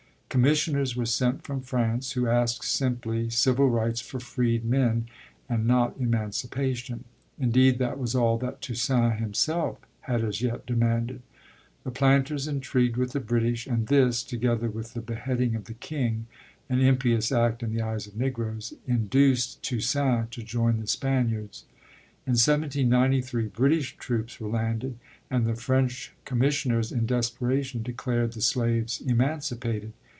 [0.31, 5.05] Commissioners were sent from France, who asked simply civil rights for freedmen,
[5.49, 7.03] and not emancipation.
[7.37, 11.21] Indeed that was all that Toussaint himself had as yet demanded.
[11.83, 16.27] The planters intrigued with the British and this, together with the beheading of the king
[16.69, 21.65] (an impious act in the eyes of Negroes), induced Toussaint to join the Spaniards.
[22.25, 24.97] In 1793 British troops were landed
[25.29, 29.91] and the French commissioners in desperation declared the slaves emancipated.